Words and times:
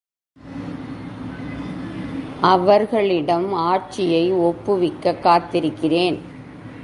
அவர்களிடம் 2.41 3.53
ஆட்சியை 3.53 4.33
ஒப்புவிக்கக் 4.33 5.23
காத்திருக்கிறேன். 5.23 6.19